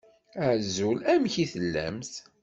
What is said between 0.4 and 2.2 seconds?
Azul! Amek i tellamt?